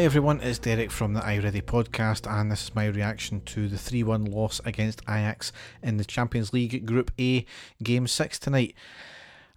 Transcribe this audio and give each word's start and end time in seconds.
Hi 0.00 0.04
everyone, 0.04 0.40
it's 0.40 0.58
Derek 0.58 0.90
from 0.90 1.12
the 1.12 1.20
iReady 1.20 1.60
podcast, 1.60 2.26
and 2.26 2.50
this 2.50 2.62
is 2.62 2.74
my 2.74 2.86
reaction 2.86 3.42
to 3.42 3.68
the 3.68 3.76
3 3.76 4.02
1 4.02 4.24
loss 4.24 4.58
against 4.64 5.02
Ajax 5.02 5.52
in 5.82 5.98
the 5.98 6.06
Champions 6.06 6.54
League 6.54 6.86
Group 6.86 7.10
A, 7.20 7.44
Game 7.82 8.06
6 8.06 8.38
tonight. 8.38 8.74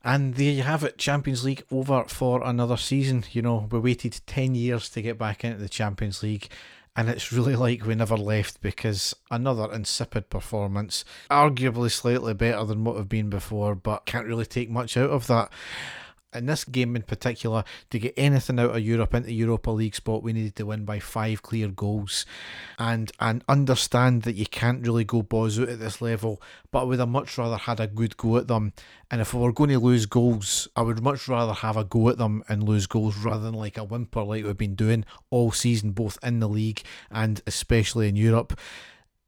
And 0.04 0.36
there 0.36 0.52
you 0.52 0.64
have 0.64 0.84
it, 0.84 0.98
Champions 0.98 1.46
League 1.46 1.64
over 1.72 2.04
for 2.10 2.44
another 2.44 2.76
season. 2.76 3.24
You 3.32 3.42
know, 3.42 3.70
we 3.72 3.80
waited 3.80 4.20
10 4.28 4.54
years 4.54 4.90
to 4.90 5.02
get 5.02 5.18
back 5.18 5.46
into 5.46 5.60
the 5.60 5.70
Champions 5.70 6.22
League, 6.22 6.50
and 6.94 7.08
it's 7.08 7.32
really 7.32 7.56
like 7.66 7.86
we 7.86 7.96
never 7.96 8.18
left 8.18 8.62
because 8.62 9.16
another 9.32 9.72
insipid 9.72 10.30
performance, 10.30 11.06
arguably 11.32 11.90
slightly 11.90 12.34
better 12.34 12.66
than 12.66 12.84
what 12.84 12.98
we've 12.98 13.08
been 13.08 13.30
before, 13.30 13.76
but 13.76 14.06
can't 14.06 14.28
really 14.28 14.46
take 14.46 14.70
much 14.70 14.98
out 14.98 15.10
of 15.10 15.26
that 15.28 15.50
in 16.36 16.46
this 16.46 16.64
game 16.64 16.96
in 16.96 17.04
particular, 17.04 17.64
to 17.90 18.00
get 18.00 18.14
anything 18.18 18.60
out 18.60 18.76
of 18.76 18.82
Europe 18.82 19.14
into 19.14 19.32
Europa 19.32 19.72
League 19.72 19.96
spot, 19.96 20.24
we 20.24 20.34
needed 20.34 20.56
to 20.58 20.66
win 20.66 20.86
by 20.86 21.00
five 21.00 21.42
clear 21.42 21.68
goals, 21.68 22.26
and 22.78 23.12
and 23.20 23.44
understand 23.48 24.24
that 24.24 24.36
you 24.36 24.46
can't 24.46 24.86
really 24.86 25.04
go 25.04 25.22
balls 25.22 25.60
out 25.60 25.70
at 25.70 25.80
this 25.80 26.02
level. 26.02 26.42
But 26.72 26.82
I 26.82 26.84
would 26.84 27.00
have 27.00 27.10
much 27.10 27.38
rather 27.38 27.58
had 27.58 27.80
a 27.80 27.88
good 27.88 28.18
go 28.18 28.38
at 28.38 28.48
them. 28.48 28.74
And 29.12 29.22
if 29.22 29.34
we 29.34 29.42
were 29.42 29.54
going 29.54 29.70
to 29.70 29.80
lose 29.80 30.08
goals, 30.08 30.68
I 30.76 30.82
would 30.82 31.04
much 31.04 31.28
rather 31.28 31.54
have 31.54 31.78
a 31.78 31.84
go 31.84 32.10
at 32.10 32.18
them 32.18 32.44
and 32.50 32.64
lose 32.64 32.88
goals 32.88 33.16
rather 33.18 33.44
than 33.44 33.54
like 33.54 33.78
a 33.78 33.84
whimper 33.84 34.24
like 34.24 34.44
we've 34.44 34.58
been 34.58 34.74
doing 34.74 35.06
all 35.30 35.52
season, 35.52 35.92
both 35.92 36.18
in 36.24 36.40
the 36.40 36.50
league 36.50 36.82
and 37.12 37.42
especially 37.46 38.10
in 38.10 38.16
Europe 38.16 38.60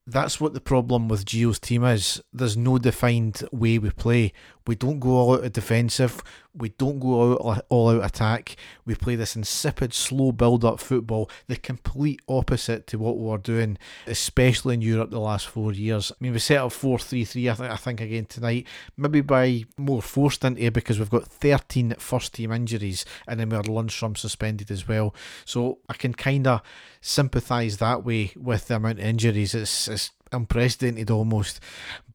that's 0.07 0.39
what 0.39 0.53
the 0.53 0.61
problem 0.61 1.07
with 1.07 1.25
Gio's 1.25 1.59
team 1.59 1.83
is. 1.83 2.21
There's 2.31 2.55
no 2.55 2.77
defined 2.77 3.41
way 3.51 3.79
we 3.79 3.89
play. 3.89 4.33
We 4.67 4.75
don't 4.75 4.99
go 4.99 5.09
all 5.09 5.35
out 5.35 5.53
defensive. 5.53 6.21
We 6.57 6.69
don't 6.69 6.99
go 6.99 7.33
out 7.33 7.57
uh, 7.57 7.61
all 7.69 7.89
out 7.89 8.05
attack. 8.05 8.55
We 8.85 8.95
play 8.95 9.15
this 9.15 9.35
insipid, 9.35 9.93
slow 9.93 10.31
build 10.31 10.63
up 10.63 10.79
football, 10.79 11.29
the 11.47 11.55
complete 11.55 12.21
opposite 12.27 12.87
to 12.87 12.97
what 12.97 13.17
we 13.17 13.25
were 13.25 13.37
doing, 13.37 13.77
especially 14.07 14.75
in 14.75 14.81
Europe 14.81 15.11
the 15.11 15.19
last 15.19 15.47
four 15.47 15.73
years. 15.73 16.11
I 16.11 16.15
mean, 16.19 16.33
we 16.33 16.39
set 16.39 16.57
up 16.57 16.71
4 16.71 16.99
3 16.99 17.25
3, 17.25 17.49
I, 17.49 17.53
th- 17.53 17.69
I 17.69 17.75
think, 17.75 18.01
again 18.01 18.25
tonight, 18.25 18.67
maybe 18.97 19.21
by 19.21 19.65
more 19.77 20.01
forced 20.01 20.43
into 20.43 20.63
it 20.63 20.73
because 20.73 20.99
we've 20.99 21.09
got 21.09 21.27
13 21.27 21.95
first 21.97 22.33
team 22.33 22.51
injuries 22.51 23.05
and 23.27 23.39
then 23.39 23.49
we 23.49 23.55
had 23.55 23.65
Lundstram 23.65 24.17
suspended 24.17 24.71
as 24.71 24.87
well. 24.87 25.13
So 25.45 25.79
I 25.89 25.93
can 25.93 26.13
kind 26.13 26.47
of 26.47 26.61
sympathise 27.01 27.77
that 27.77 28.03
way 28.03 28.31
with 28.35 28.67
the 28.67 28.77
amount 28.77 28.99
of 28.99 29.05
injuries. 29.05 29.53
It's, 29.53 29.87
it's 29.87 30.11
unprecedented 30.31 31.09
almost. 31.09 31.59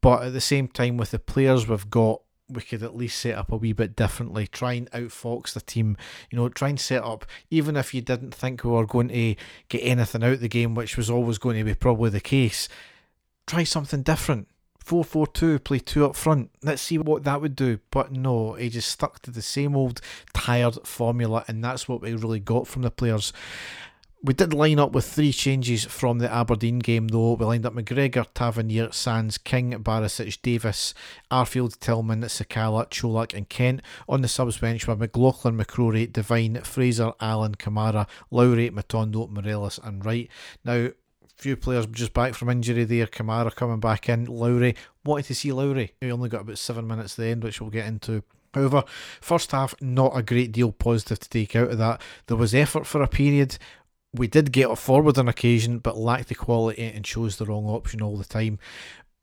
But 0.00 0.25
at 0.25 0.32
the 0.32 0.41
same 0.41 0.69
time, 0.69 0.97
with 0.97 1.10
the 1.10 1.19
players 1.19 1.69
we've 1.69 1.91
got, 1.91 2.22
we 2.50 2.62
could 2.62 2.82
at 2.82 2.96
least 2.96 3.18
set 3.18 3.36
up 3.36 3.52
a 3.52 3.56
wee 3.56 3.72
bit 3.72 3.96
differently. 3.96 4.46
Try 4.46 4.74
and 4.74 4.90
outfox 4.90 5.52
the 5.52 5.60
team. 5.60 5.96
You 6.30 6.38
know, 6.38 6.48
try 6.48 6.68
and 6.68 6.80
set 6.80 7.02
up, 7.02 7.24
even 7.50 7.76
if 7.76 7.94
you 7.94 8.00
didn't 8.00 8.34
think 8.34 8.64
we 8.64 8.70
were 8.70 8.86
going 8.86 9.08
to 9.08 9.34
get 9.68 9.80
anything 9.80 10.22
out 10.22 10.34
of 10.34 10.40
the 10.40 10.48
game, 10.48 10.74
which 10.74 10.96
was 10.96 11.10
always 11.10 11.38
going 11.38 11.58
to 11.58 11.64
be 11.64 11.74
probably 11.74 12.10
the 12.10 12.20
case, 12.20 12.68
try 13.46 13.64
something 13.64 14.02
different. 14.02 14.48
4 14.78 15.04
4 15.04 15.26
2, 15.28 15.58
play 15.60 15.78
two 15.78 16.04
up 16.04 16.16
front. 16.16 16.50
Let's 16.62 16.82
see 16.82 16.98
what 16.98 17.24
that 17.24 17.40
would 17.40 17.54
do. 17.54 17.78
But 17.90 18.12
no, 18.12 18.54
he 18.54 18.68
just 18.70 18.90
stuck 18.90 19.20
to 19.22 19.30
the 19.30 19.42
same 19.42 19.76
old 19.76 20.00
tired 20.34 20.86
formula, 20.86 21.44
and 21.46 21.62
that's 21.62 21.88
what 21.88 22.00
we 22.00 22.14
really 22.14 22.40
got 22.40 22.66
from 22.66 22.82
the 22.82 22.90
players. 22.90 23.32
We 24.22 24.34
did 24.34 24.52
line 24.52 24.78
up 24.78 24.92
with 24.92 25.06
three 25.06 25.32
changes 25.32 25.86
from 25.86 26.18
the 26.18 26.30
Aberdeen 26.30 26.78
game, 26.78 27.08
though. 27.08 27.32
We 27.32 27.46
lined 27.46 27.64
up 27.64 27.72
McGregor, 27.72 28.26
Tavernier, 28.34 28.92
Sands, 28.92 29.38
King, 29.38 29.72
Barisic, 29.82 30.42
Davis, 30.42 30.92
Arfield, 31.30 31.78
Tillman, 31.78 32.20
Sakala, 32.24 32.91
Colak, 32.91 33.32
and 33.32 33.48
Kent. 33.48 33.80
On 34.10 34.20
the 34.20 34.28
subs 34.28 34.58
bench 34.58 34.86
were 34.86 34.94
McLaughlin, 34.94 35.56
McCrorie, 35.56 36.12
Devine, 36.12 36.60
Fraser, 36.60 37.14
Allen, 37.18 37.54
Kamara, 37.54 38.06
Lowry, 38.30 38.68
Matondo, 38.68 39.30
Morelos, 39.30 39.80
and 39.82 40.04
Wright. 40.04 40.28
Now, 40.66 40.91
few 41.37 41.56
players 41.56 41.87
just 41.87 42.12
back 42.12 42.34
from 42.34 42.50
injury 42.50 42.84
there. 42.84 43.06
Kamara 43.06 43.54
coming 43.54 43.81
back 43.81 44.10
in. 44.10 44.26
Lowry, 44.26 44.76
wanted 45.02 45.25
to 45.26 45.34
see 45.34 45.50
Lowry. 45.50 45.94
He 45.98 46.12
only 46.12 46.28
got 46.28 46.42
about 46.42 46.58
seven 46.58 46.87
minutes 46.87 47.14
at 47.14 47.22
the 47.22 47.31
end, 47.31 47.42
which 47.42 47.58
we'll 47.58 47.70
get 47.70 47.87
into. 47.87 48.22
However, 48.52 48.84
first 49.20 49.52
half, 49.52 49.75
not 49.81 50.16
a 50.16 50.22
great 50.22 50.52
deal 50.52 50.72
positive 50.72 51.20
to 51.20 51.28
take 51.28 51.54
out 51.54 51.70
of 51.70 51.78
that. 51.78 52.02
There 52.26 52.37
was 52.37 52.54
effort 52.54 52.87
for 52.87 53.00
a 53.00 53.08
period 53.08 53.58
we 54.12 54.26
did 54.26 54.53
get 54.53 54.76
forward 54.78 55.19
on 55.19 55.28
occasion, 55.28 55.78
but 55.78 55.97
lacked 55.97 56.28
the 56.28 56.34
quality 56.34 56.82
and 56.82 57.04
chose 57.04 57.37
the 57.37 57.47
wrong 57.47 57.66
option 57.66 58.03
all 58.03 58.16
the 58.16 58.25
time. 58.25 58.59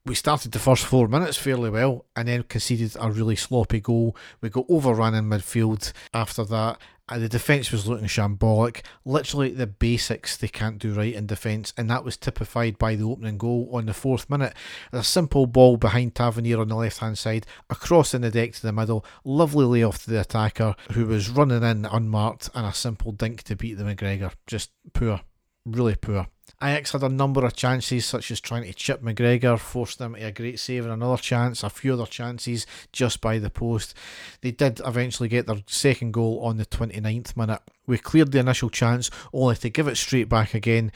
We 0.07 0.15
started 0.15 0.53
the 0.53 0.59
first 0.59 0.85
four 0.85 1.09
minutes 1.09 1.35
fairly 1.35 1.69
well 1.69 2.05
and 2.15 2.29
then 2.29 2.43
conceded 2.43 2.95
a 2.97 3.11
really 3.11 3.35
sloppy 3.35 3.81
goal. 3.81 4.15
We 4.39 4.49
got 4.49 4.65
overrun 4.69 5.13
in 5.13 5.25
midfield 5.25 5.91
after 6.13 6.45
that, 6.45 6.77
and 7.09 7.21
the 7.21 7.27
defence 7.27 7.73
was 7.73 7.87
looking 7.87 8.07
shambolic. 8.07 8.83
Literally, 9.03 9.51
the 9.51 9.67
basics 9.67 10.37
they 10.37 10.47
can't 10.47 10.79
do 10.79 10.93
right 10.93 11.13
in 11.13 11.27
defence, 11.27 11.73
and 11.75 11.89
that 11.89 12.05
was 12.05 12.15
typified 12.15 12.77
by 12.77 12.95
the 12.95 13.03
opening 13.03 13.37
goal 13.37 13.69
on 13.73 13.87
the 13.87 13.93
fourth 13.93 14.29
minute. 14.29 14.53
A 14.93 15.03
simple 15.03 15.45
ball 15.45 15.75
behind 15.75 16.15
Tavernier 16.15 16.61
on 16.61 16.69
the 16.69 16.75
left 16.75 16.99
hand 16.99 17.17
side, 17.17 17.45
across 17.69 18.13
in 18.13 18.21
the 18.21 18.31
deck 18.31 18.53
to 18.53 18.61
the 18.61 18.71
middle, 18.71 19.03
lovely 19.25 19.65
layoff 19.65 20.05
to 20.05 20.11
the 20.11 20.21
attacker 20.21 20.73
who 20.93 21.05
was 21.05 21.29
running 21.29 21.63
in 21.63 21.83
unmarked, 21.83 22.49
and 22.55 22.65
a 22.65 22.71
simple 22.71 23.11
dink 23.11 23.43
to 23.43 23.57
beat 23.57 23.73
the 23.73 23.83
McGregor. 23.83 24.31
Just 24.45 24.71
poor, 24.93 25.19
really 25.67 25.95
poor. 25.95 26.27
Ajax 26.61 26.93
had 26.93 27.03
a 27.03 27.09
number 27.09 27.45
of 27.45 27.55
chances, 27.55 28.05
such 28.05 28.31
as 28.31 28.39
trying 28.39 28.63
to 28.63 28.73
chip 28.73 29.03
McGregor, 29.03 29.59
forced 29.59 29.99
them 29.99 30.15
to 30.15 30.25
a 30.25 30.31
great 30.31 30.59
save 30.59 30.85
and 30.85 30.93
another 30.93 31.21
chance, 31.21 31.61
a 31.61 31.69
few 31.69 31.93
other 31.93 32.07
chances 32.07 32.65
just 32.91 33.21
by 33.21 33.37
the 33.37 33.51
post. 33.51 33.93
They 34.41 34.51
did 34.51 34.81
eventually 34.83 35.29
get 35.29 35.45
their 35.45 35.61
second 35.67 36.13
goal 36.13 36.39
on 36.43 36.57
the 36.57 36.65
29th 36.65 37.37
minute. 37.37 37.61
We 37.85 37.99
cleared 37.99 38.31
the 38.31 38.39
initial 38.39 38.71
chance, 38.71 39.11
only 39.31 39.55
to 39.57 39.69
give 39.69 39.87
it 39.87 39.97
straight 39.97 40.29
back 40.29 40.55
again. 40.55 40.91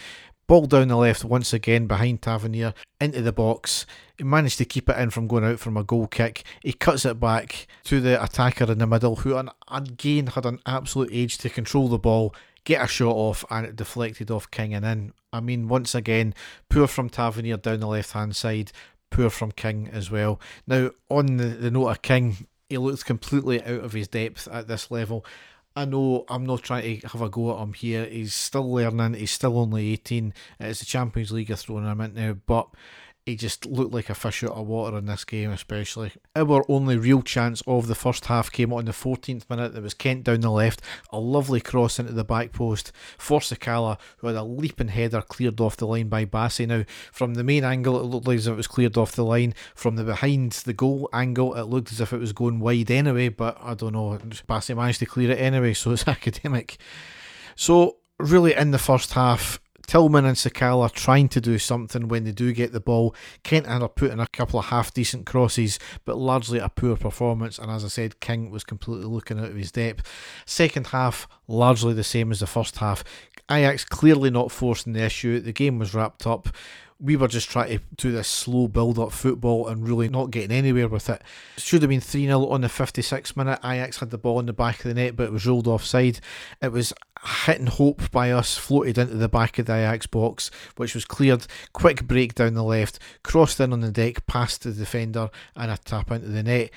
Ball 0.47 0.65
down 0.65 0.88
the 0.88 0.97
left 0.97 1.23
once 1.23 1.53
again 1.53 1.85
behind 1.85 2.23
Tavernier 2.23 2.73
into 2.99 3.21
the 3.21 3.31
box. 3.31 3.85
He 4.17 4.23
managed 4.23 4.57
to 4.57 4.65
keep 4.65 4.89
it 4.89 4.97
in 4.97 5.11
from 5.11 5.27
going 5.27 5.45
out 5.45 5.59
from 5.59 5.77
a 5.77 5.83
goal 5.83 6.07
kick. 6.07 6.43
He 6.61 6.73
cuts 6.73 7.05
it 7.05 7.19
back 7.19 7.67
to 7.85 8.01
the 8.01 8.21
attacker 8.21 8.69
in 8.69 8.79
the 8.79 8.88
middle, 8.88 9.17
who 9.17 9.41
again 9.69 10.27
had 10.27 10.45
an 10.45 10.59
absolute 10.65 11.09
age 11.11 11.38
to 11.38 11.49
control 11.49 11.88
the 11.88 11.99
ball 11.99 12.33
get 12.63 12.83
a 12.83 12.88
shot 12.88 13.16
off 13.16 13.45
and 13.49 13.66
it 13.66 13.75
deflected 13.75 14.31
off 14.31 14.51
King 14.51 14.73
and 14.73 14.85
in. 14.85 15.13
I 15.33 15.39
mean, 15.39 15.67
once 15.67 15.95
again, 15.95 16.33
poor 16.69 16.88
from 16.88 17.09
Tavernier 17.09 17.57
down 17.57 17.79
the 17.79 17.88
left 17.88 18.11
hand 18.11 18.35
side, 18.35 18.72
poor 19.09 19.29
from 19.29 19.51
King 19.51 19.89
as 19.91 20.11
well. 20.11 20.39
Now, 20.67 20.91
on 21.09 21.38
the, 21.38 21.45
the 21.45 21.71
note 21.71 21.89
of 21.89 22.01
King, 22.01 22.47
he 22.69 22.77
looks 22.77 23.03
completely 23.03 23.61
out 23.63 23.83
of 23.83 23.94
his 23.94 24.07
depth 24.07 24.47
at 24.51 24.67
this 24.67 24.91
level. 24.91 25.25
I 25.75 25.85
know 25.85 26.25
I'm 26.27 26.45
not 26.45 26.63
trying 26.63 27.00
to 27.00 27.07
have 27.07 27.21
a 27.21 27.29
go 27.29 27.55
at 27.55 27.63
him 27.63 27.73
here. 27.73 28.05
He's 28.05 28.33
still 28.33 28.69
learning. 28.71 29.13
He's 29.13 29.31
still 29.31 29.57
only 29.57 29.94
18. 29.94 30.33
It's 30.59 30.79
the 30.79 30.85
Champions 30.85 31.31
League 31.31 31.55
throwing 31.55 31.85
him 31.85 32.01
in 32.01 32.13
now, 32.13 32.33
but 32.45 32.67
he 33.25 33.35
just 33.35 33.65
looked 33.67 33.93
like 33.93 34.09
a 34.09 34.15
fish 34.15 34.43
out 34.43 34.51
of 34.51 34.65
water 34.65 34.97
in 34.97 35.05
this 35.05 35.23
game, 35.23 35.51
especially. 35.51 36.11
Our 36.35 36.65
only 36.67 36.97
real 36.97 37.21
chance 37.21 37.61
of 37.67 37.87
the 37.87 37.95
first 37.95 38.25
half 38.25 38.51
came 38.51 38.73
on 38.73 38.85
the 38.85 38.91
14th 38.91 39.47
minute. 39.47 39.73
There 39.73 39.81
was 39.81 39.93
Kent 39.93 40.23
down 40.23 40.41
the 40.41 40.49
left, 40.49 40.81
a 41.11 41.19
lovely 41.19 41.61
cross 41.61 41.99
into 41.99 42.13
the 42.13 42.23
back 42.23 42.51
post 42.51 42.91
for 43.19 43.39
Sakala, 43.39 43.99
who 44.17 44.27
had 44.27 44.35
a 44.35 44.43
leaping 44.43 44.87
header 44.87 45.21
cleared 45.21 45.61
off 45.61 45.77
the 45.77 45.85
line 45.85 46.09
by 46.09 46.25
Bassey. 46.25 46.67
Now, 46.67 46.83
from 47.11 47.35
the 47.35 47.43
main 47.43 47.63
angle, 47.63 47.99
it 47.99 48.05
looked 48.05 48.27
as 48.27 48.47
if 48.47 48.53
it 48.53 48.57
was 48.57 48.67
cleared 48.67 48.97
off 48.97 49.11
the 49.11 49.23
line. 49.23 49.53
From 49.75 49.97
the 49.97 50.03
behind 50.03 50.53
the 50.53 50.73
goal 50.73 51.07
angle, 51.13 51.53
it 51.55 51.63
looked 51.63 51.91
as 51.91 52.01
if 52.01 52.13
it 52.13 52.19
was 52.19 52.33
going 52.33 52.59
wide 52.59 52.89
anyway, 52.89 53.29
but 53.29 53.55
I 53.61 53.75
don't 53.75 53.93
know. 53.93 54.17
Bassey 54.49 54.75
managed 54.75 54.99
to 54.99 55.05
clear 55.05 55.31
it 55.31 55.39
anyway, 55.39 55.73
so 55.73 55.91
it's 55.91 56.07
academic. 56.07 56.77
So, 57.55 57.97
really, 58.17 58.55
in 58.55 58.71
the 58.71 58.79
first 58.79 59.13
half, 59.13 59.60
Tillman 59.88 60.25
and 60.25 60.36
Sakala 60.36 60.92
trying 60.92 61.30
to 61.30 61.42
do 61.42 61.58
something 61.58 62.08
when 62.08 62.24
they 62.24 62.31
do 62.31 62.53
get 62.53 62.72
the 62.72 62.80
ball. 62.80 63.16
Kent 63.44 63.68
had 63.68 63.86
put 63.96 64.12
in 64.12 64.19
a 64.19 64.28
couple 64.28 64.59
of 64.59 64.66
half 64.66 64.94
decent 64.94 65.25
crosses, 65.25 65.80
but 66.06 66.18
largely 66.18 66.59
a 66.59 66.69
poor 66.69 66.96
performance. 66.96 67.58
And 67.59 67.72
as 67.72 67.84
I 67.84 67.88
said, 67.88 68.19
King 68.19 68.51
was 68.51 68.63
completely 68.63 69.06
looking 69.06 69.39
out 69.39 69.50
of 69.50 69.56
his 69.56 69.72
depth. 69.72 70.07
Second 70.45 70.88
half, 70.88 71.28
largely 71.48 71.94
the 71.94 72.04
same 72.04 72.31
as 72.31 72.39
the 72.39 72.48
first 72.48 72.78
half. 72.78 73.04
Ajax 73.50 73.83
clearly 73.83 74.30
not 74.30 74.51
forcing 74.51 74.94
the 74.94 75.04
issue. 75.04 75.39
The 75.39 75.51
game 75.51 75.78
was 75.78 75.94
wrapped 75.94 76.25
up 76.25 76.50
we 77.01 77.15
were 77.15 77.27
just 77.27 77.50
trying 77.50 77.80
to 77.80 77.83
do 77.98 78.12
this 78.12 78.27
slow 78.27 78.68
build 78.68 79.00
up 79.00 79.12
football 79.12 79.68
and 79.68 79.88
really 79.88 80.07
not 80.07 80.30
getting 80.30 80.56
anywhere 80.56 80.88
with 80.88 81.09
it. 81.09 81.24
Should 81.57 81.81
have 81.81 81.89
been 81.89 82.00
3 82.00 82.25
0 82.25 82.48
on 82.48 82.62
the 82.62 82.68
56th 82.68 83.36
minute. 83.36 83.59
Ajax 83.63 83.98
had 84.00 84.12
the 84.12 84.19
ball 84.19 84.39
in 84.39 84.45
the 84.45 84.53
back 84.53 84.77
of 84.77 84.83
the 84.83 84.94
net, 84.94 85.15
but 85.15 85.24
it 85.25 85.31
was 85.31 85.48
rolled 85.48 85.68
offside. 85.68 86.19
It 86.62 86.71
was 86.71 86.94
hit 87.45 87.59
and 87.59 87.69
hope 87.69 88.12
by 88.12 88.30
us, 88.31 88.56
floated 88.56 89.00
into 89.00 89.15
the 89.15 89.27
back 89.27 89.57
of 89.57 89.65
the 89.65 89.74
Ajax 89.74 90.06
box, 90.06 90.51
which 90.77 90.94
was 90.94 91.06
cleared. 91.06 91.48
Quick 91.74 92.03
break 92.03 92.36
down 92.36 92.53
the 92.53 92.63
left, 92.63 93.00
crossed 93.24 93.59
in 93.59 93.74
on 93.74 93.81
the 93.81 93.92
deck, 93.92 94.27
past 94.27 94.63
the 94.63 94.71
defender, 94.71 95.31
and 95.56 95.71
a 95.71 95.77
tap 95.77 96.12
into 96.12 96.27
the 96.27 96.44
net. 96.44 96.69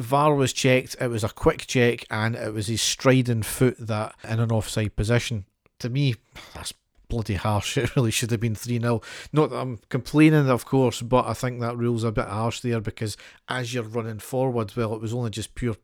VAR 0.00 0.34
was 0.34 0.52
checked, 0.52 0.96
it 1.00 1.08
was 1.08 1.24
a 1.24 1.28
quick 1.28 1.66
check, 1.66 2.04
and 2.10 2.34
it 2.34 2.52
was 2.52 2.66
his 2.66 2.82
striding 2.82 3.42
foot 3.42 3.76
that 3.78 4.14
in 4.28 4.40
an 4.40 4.50
offside 4.50 4.96
position. 4.96 5.44
To 5.80 5.88
me, 5.88 6.16
that's 6.54 6.72
bloody 7.08 7.34
harsh. 7.34 7.76
It 7.78 7.96
really 7.96 8.10
should 8.10 8.30
have 8.30 8.40
been 8.40 8.54
3 8.54 8.80
0. 8.80 9.00
Not 9.32 9.50
that 9.50 9.56
I'm 9.56 9.80
complaining, 9.88 10.48
of 10.48 10.64
course, 10.64 11.02
but 11.02 11.26
I 11.26 11.32
think 11.32 11.60
that 11.60 11.76
rule's 11.76 12.04
a 12.04 12.12
bit 12.12 12.26
harsh 12.26 12.60
there 12.60 12.80
because 12.80 13.16
as 13.48 13.74
you're 13.74 13.82
running 13.82 14.18
forward, 14.18 14.72
well, 14.76 14.94
it 14.94 15.00
was 15.00 15.14
only 15.14 15.30
just 15.30 15.54
pure 15.54 15.76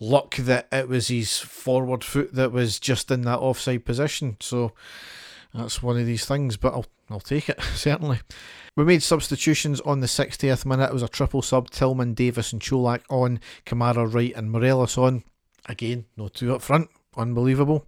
luck 0.00 0.36
that 0.36 0.68
it 0.72 0.88
was 0.88 1.08
his 1.08 1.38
forward 1.38 2.04
foot 2.04 2.34
that 2.34 2.52
was 2.52 2.78
just 2.78 3.10
in 3.10 3.22
that 3.22 3.38
offside 3.38 3.84
position. 3.84 4.36
So 4.40 4.72
that's 5.54 5.82
one 5.82 5.98
of 5.98 6.06
these 6.06 6.24
things, 6.24 6.56
but 6.56 6.74
I'll, 6.74 6.86
I'll 7.10 7.20
take 7.20 7.48
it, 7.48 7.60
certainly. 7.74 8.20
We 8.76 8.84
made 8.84 9.02
substitutions 9.02 9.80
on 9.82 10.00
the 10.00 10.06
60th 10.06 10.66
minute. 10.66 10.90
It 10.90 10.92
was 10.92 11.02
a 11.02 11.08
triple 11.08 11.40
sub 11.40 11.70
Tillman, 11.70 12.14
Davis, 12.14 12.52
and 12.52 12.60
Colak 12.60 13.02
on, 13.08 13.40
Kamara 13.64 14.12
Wright, 14.12 14.34
and 14.36 14.50
Morelos 14.50 14.98
on. 14.98 15.24
Again, 15.66 16.04
no 16.16 16.28
two 16.28 16.54
up 16.54 16.62
front. 16.62 16.90
Unbelievable. 17.16 17.86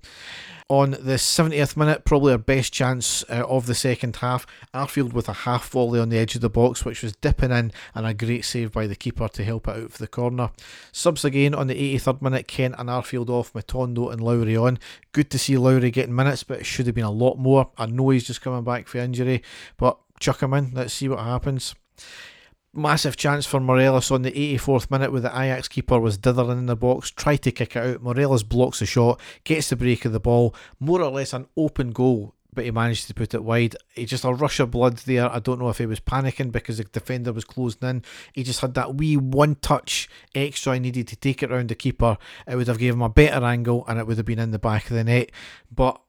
On 0.70 0.90
the 0.90 1.14
70th 1.14 1.78
minute, 1.78 2.04
probably 2.04 2.32
our 2.32 2.38
best 2.38 2.74
chance 2.74 3.24
uh, 3.30 3.42
of 3.48 3.64
the 3.64 3.74
second 3.74 4.16
half, 4.16 4.46
Arfield 4.74 5.14
with 5.14 5.26
a 5.26 5.32
half 5.32 5.66
volley 5.70 5.98
on 5.98 6.10
the 6.10 6.18
edge 6.18 6.34
of 6.34 6.42
the 6.42 6.50
box, 6.50 6.84
which 6.84 7.02
was 7.02 7.16
dipping 7.16 7.50
in, 7.50 7.72
and 7.94 8.06
a 8.06 8.12
great 8.12 8.44
save 8.44 8.72
by 8.72 8.86
the 8.86 8.94
keeper 8.94 9.28
to 9.28 9.44
help 9.44 9.66
it 9.66 9.76
out 9.82 9.92
for 9.92 9.98
the 9.98 10.06
corner. 10.06 10.50
Subs 10.92 11.24
again 11.24 11.54
on 11.54 11.68
the 11.68 11.96
83rd 11.96 12.20
minute, 12.20 12.48
Kent 12.48 12.74
and 12.76 12.90
Arfield 12.90 13.30
off, 13.30 13.54
Matondo 13.54 14.12
and 14.12 14.20
Lowry 14.20 14.58
on. 14.58 14.78
Good 15.12 15.30
to 15.30 15.38
see 15.38 15.56
Lowry 15.56 15.90
getting 15.90 16.14
minutes, 16.14 16.42
but 16.42 16.60
it 16.60 16.66
should 16.66 16.84
have 16.84 16.94
been 16.94 17.04
a 17.04 17.10
lot 17.10 17.38
more. 17.38 17.70
I 17.78 17.86
know 17.86 18.10
he's 18.10 18.26
just 18.26 18.42
coming 18.42 18.64
back 18.64 18.88
for 18.88 18.98
injury, 18.98 19.42
but 19.78 19.98
chuck 20.20 20.42
him 20.42 20.52
in. 20.52 20.72
Let's 20.74 20.92
see 20.92 21.08
what 21.08 21.20
happens. 21.20 21.74
Massive 22.78 23.16
chance 23.16 23.44
for 23.44 23.58
Morelos 23.58 24.10
on 24.12 24.22
the 24.22 24.30
84th 24.30 24.90
minute 24.90 25.10
where 25.10 25.20
the 25.20 25.30
Ajax 25.30 25.66
keeper 25.66 25.98
was 25.98 26.16
dithering 26.16 26.58
in 26.58 26.66
the 26.66 26.76
box, 26.76 27.10
tried 27.10 27.38
to 27.38 27.50
kick 27.50 27.74
it 27.74 27.84
out. 27.84 28.02
Morelos 28.02 28.44
blocks 28.44 28.78
the 28.78 28.86
shot, 28.86 29.20
gets 29.42 29.70
the 29.70 29.76
break 29.76 30.04
of 30.04 30.12
the 30.12 30.20
ball, 30.20 30.54
more 30.78 31.02
or 31.02 31.10
less 31.10 31.32
an 31.32 31.48
open 31.56 31.90
goal, 31.90 32.34
but 32.54 32.64
he 32.64 32.70
managed 32.70 33.08
to 33.08 33.14
put 33.14 33.34
it 33.34 33.42
wide. 33.42 33.74
He 33.94 34.04
just 34.06 34.24
a 34.24 34.32
rush 34.32 34.60
of 34.60 34.70
blood 34.70 34.98
there. 34.98 35.28
I 35.28 35.40
don't 35.40 35.58
know 35.58 35.68
if 35.70 35.78
he 35.78 35.86
was 35.86 35.98
panicking 35.98 36.52
because 36.52 36.78
the 36.78 36.84
defender 36.84 37.32
was 37.32 37.44
closing 37.44 37.88
in. 37.88 38.02
He 38.32 38.44
just 38.44 38.60
had 38.60 38.74
that 38.74 38.94
wee 38.94 39.16
one 39.16 39.56
touch 39.56 40.08
extra 40.34 40.74
I 40.74 40.78
needed 40.78 41.08
to 41.08 41.16
take 41.16 41.42
it 41.42 41.50
round 41.50 41.70
the 41.70 41.74
keeper. 41.74 42.16
It 42.46 42.54
would 42.54 42.68
have 42.68 42.78
given 42.78 43.00
him 43.00 43.02
a 43.02 43.08
better 43.08 43.44
angle 43.44 43.84
and 43.88 43.98
it 43.98 44.06
would 44.06 44.16
have 44.18 44.26
been 44.26 44.38
in 44.38 44.52
the 44.52 44.58
back 44.58 44.90
of 44.90 44.96
the 44.96 45.04
net. 45.04 45.32
But 45.74 46.00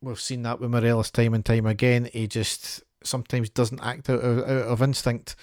we've 0.00 0.20
seen 0.20 0.42
that 0.42 0.60
with 0.60 0.70
Morelos 0.70 1.10
time 1.10 1.34
and 1.34 1.44
time 1.44 1.66
again. 1.66 2.08
He 2.12 2.26
just 2.28 2.82
sometimes 3.02 3.50
doesn't 3.50 3.82
act 3.82 4.08
out 4.08 4.20
of, 4.20 4.38
out 4.38 4.66
of 4.66 4.82
instinct. 4.82 5.36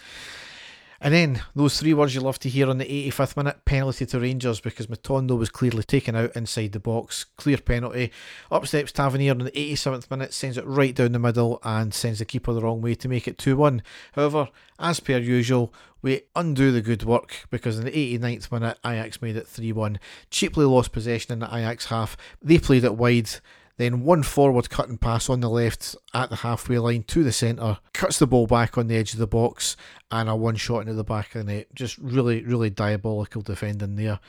And 1.04 1.16
then 1.16 1.42
those 1.56 1.80
three 1.80 1.96
words 1.96 2.14
you 2.14 2.22
love 2.22 2.38
to 2.40 2.50
hear 2.50 2.70
on 2.70 2.78
the 2.78 3.10
85th 3.10 3.36
minute 3.36 3.66
penalty 3.66 4.06
to 4.06 4.20
Rangers 4.20 4.62
because 4.62 4.86
Matondo 4.86 5.36
was 5.36 5.50
clearly 5.50 5.82
taken 5.82 6.16
out 6.16 6.36
inside 6.36 6.74
the 6.74 6.80
box. 6.80 7.24
Clear 7.38 7.58
penalty. 7.58 8.12
Up 8.52 8.68
steps 8.68 8.92
Tavernier 8.92 9.32
on 9.32 9.40
the 9.40 9.52
87th 9.52 10.12
minute, 10.12 10.32
sends 10.32 10.60
it 10.60 10.66
right 10.68 10.94
down 10.94 11.14
the 11.14 11.20
middle 11.20 11.60
and 11.64 11.92
sends 11.92 12.20
the 12.20 12.26
keeper 12.26 12.54
the 12.54 12.62
wrong 12.62 12.82
way 12.82 12.94
to 12.94 13.10
make 13.10 13.28
it 13.28 13.40
2 13.40 13.58
1. 13.58 13.82
However, 14.14 14.50
as 14.78 15.00
per 15.00 15.18
usual, 15.18 15.74
we 16.04 16.22
undo 16.36 16.72
the 16.72 16.82
good 16.82 17.04
work 17.04 17.48
because 17.50 17.80
in 17.80 17.86
the 17.86 17.92
89th 18.20 18.52
minute, 18.52 18.78
Ajax 18.86 19.24
made 19.24 19.38
it 19.38 19.48
3 19.48 19.72
1. 19.72 20.00
Cheaply 20.30 20.66
lost 20.66 20.92
possession 20.92 21.34
in 21.34 21.40
the 21.40 21.48
Ajax 21.48 21.88
half. 21.88 22.16
They 22.44 22.60
played 22.60 22.84
it 22.84 22.96
wide. 22.96 23.32
Then 23.78 24.04
one 24.04 24.24
forward 24.24 24.70
cutting 24.70 24.98
pass 24.98 25.30
on 25.30 25.40
the 25.40 25.50
left 25.50 25.96
at 26.14 26.30
the 26.30 26.38
halfway 26.38 26.78
line 26.78 27.04
to 27.04 27.24
the 27.24 27.32
centre, 27.32 27.80
cuts 27.94 28.20
the 28.20 28.28
ball 28.28 28.48
back 28.48 28.78
on 28.78 28.88
the 28.88 28.98
edge 28.98 29.14
of 29.14 29.20
the 29.20 29.28
box, 29.28 29.76
and 30.12 30.30
a 30.30 30.36
one 30.36 30.56
shot 30.56 30.82
into 30.82 30.94
the 30.94 31.04
back 31.04 31.36
of 31.36 31.46
the 31.46 31.54
net. 31.54 31.74
Just 31.74 31.98
really, 31.98 32.44
really 32.44 32.70
diabolical 32.70 33.42
defending 33.42 33.96
there. 33.96 34.20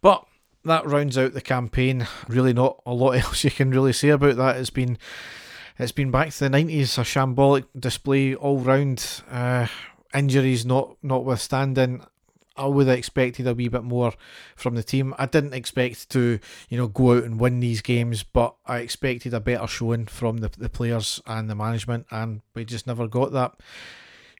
But 0.00 0.24
that 0.64 0.86
rounds 0.86 1.18
out 1.18 1.32
the 1.32 1.40
campaign. 1.40 2.06
Really, 2.28 2.52
not 2.52 2.80
a 2.86 2.92
lot 2.92 3.12
else 3.16 3.44
you 3.44 3.50
can 3.50 3.70
really 3.70 3.92
say 3.92 4.08
about 4.10 4.36
that. 4.36 4.56
It's 4.56 4.70
been 4.70 4.98
it's 5.78 5.92
been 5.92 6.10
back 6.10 6.30
to 6.30 6.40
the 6.40 6.50
nineties, 6.50 6.98
a 6.98 7.02
shambolic 7.02 7.66
display 7.78 8.34
all 8.34 8.58
round. 8.58 9.22
Uh, 9.30 9.66
injuries 10.14 10.64
not 10.64 10.96
notwithstanding. 11.02 12.04
I 12.56 12.66
would 12.66 12.86
have 12.86 12.98
expected 12.98 13.46
a 13.46 13.54
wee 13.54 13.68
bit 13.68 13.84
more 13.84 14.12
from 14.54 14.74
the 14.74 14.82
team. 14.82 15.14
I 15.18 15.26
didn't 15.26 15.54
expect 15.54 16.10
to, 16.10 16.38
you 16.68 16.78
know, 16.78 16.88
go 16.88 17.16
out 17.16 17.24
and 17.24 17.40
win 17.40 17.60
these 17.60 17.82
games, 17.82 18.22
but 18.22 18.54
I 18.66 18.78
expected 18.78 19.34
a 19.34 19.40
better 19.40 19.66
showing 19.66 20.06
from 20.06 20.38
the, 20.38 20.50
the 20.56 20.68
players 20.68 21.20
and 21.26 21.48
the 21.50 21.54
management, 21.54 22.06
and 22.10 22.42
we 22.54 22.64
just 22.64 22.86
never 22.86 23.06
got 23.08 23.32
that. 23.32 23.54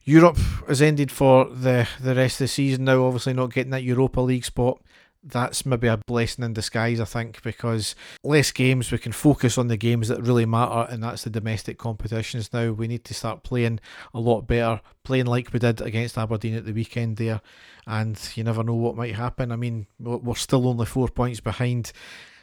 Europe 0.03 0.37
has 0.67 0.81
ended 0.81 1.11
for 1.11 1.45
the, 1.45 1.87
the 1.99 2.15
rest 2.15 2.35
of 2.35 2.45
the 2.45 2.47
season 2.47 2.85
now, 2.85 3.05
obviously 3.05 3.33
not 3.33 3.53
getting 3.53 3.71
that 3.71 3.83
Europa 3.83 4.21
League 4.21 4.45
spot 4.45 4.81
that's 5.29 5.65
maybe 5.65 5.87
a 5.87 5.97
blessing 5.97 6.43
in 6.43 6.53
disguise, 6.53 6.99
I 6.99 7.05
think, 7.05 7.41
because 7.41 7.95
less 8.23 8.51
games, 8.51 8.91
we 8.91 8.97
can 8.97 9.11
focus 9.11 9.57
on 9.57 9.67
the 9.67 9.77
games 9.77 10.07
that 10.07 10.21
really 10.21 10.45
matter, 10.45 10.91
and 10.91 11.03
that's 11.03 11.23
the 11.23 11.29
domestic 11.29 11.77
competitions 11.77 12.51
now. 12.53 12.71
We 12.71 12.87
need 12.87 13.03
to 13.05 13.13
start 13.13 13.43
playing 13.43 13.79
a 14.13 14.19
lot 14.19 14.47
better, 14.47 14.81
playing 15.03 15.25
like 15.25 15.51
we 15.51 15.59
did 15.59 15.81
against 15.81 16.17
Aberdeen 16.17 16.55
at 16.55 16.65
the 16.65 16.73
weekend 16.73 17.17
there, 17.17 17.41
and 17.85 18.19
you 18.35 18.43
never 18.43 18.63
know 18.63 18.75
what 18.75 18.95
might 18.95 19.15
happen. 19.15 19.51
I 19.51 19.55
mean, 19.55 19.87
we're 19.99 20.35
still 20.35 20.67
only 20.67 20.85
four 20.85 21.07
points 21.09 21.39
behind. 21.39 21.91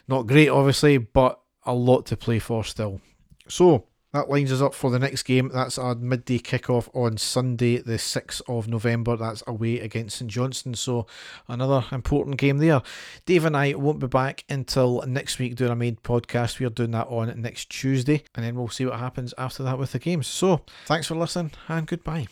Not 0.07 0.27
great, 0.27 0.49
obviously, 0.49 0.97
but 0.97 1.39
a 1.65 1.73
lot 1.73 2.05
to 2.07 2.17
play 2.17 2.39
for 2.39 2.63
still. 2.63 3.01
So, 3.47 3.87
that 4.15 4.29
lines 4.29 4.51
us 4.51 4.61
up 4.61 4.73
for 4.73 4.89
the 4.89 4.99
next 4.99 5.23
game. 5.23 5.49
That's 5.53 5.77
our 5.77 5.93
midday 5.95 6.39
kickoff 6.39 6.89
on 6.95 7.17
Sunday, 7.17 7.77
the 7.79 7.97
6th 7.97 8.41
of 8.47 8.67
November. 8.67 9.17
That's 9.17 9.43
away 9.45 9.79
against 9.79 10.17
St 10.17 10.31
Johnstone. 10.31 10.75
So, 10.75 11.05
another 11.47 11.85
important 11.91 12.37
game 12.37 12.59
there. 12.59 12.81
Dave 13.25 13.45
and 13.45 13.57
I 13.57 13.73
won't 13.73 13.99
be 13.99 14.07
back 14.07 14.45
until 14.49 15.03
next 15.05 15.37
week 15.39 15.55
doing 15.55 15.71
a 15.71 15.75
main 15.75 15.97
podcast. 15.97 16.59
We 16.59 16.65
are 16.65 16.69
doing 16.69 16.91
that 16.91 17.07
on 17.07 17.41
next 17.41 17.69
Tuesday, 17.69 18.23
and 18.35 18.45
then 18.45 18.55
we'll 18.55 18.69
see 18.69 18.85
what 18.85 18.99
happens 18.99 19.33
after 19.37 19.63
that 19.63 19.77
with 19.77 19.91
the 19.91 19.99
games. 19.99 20.27
So, 20.27 20.61
thanks 20.85 21.07
for 21.07 21.15
listening, 21.15 21.51
and 21.67 21.85
goodbye. 21.85 22.27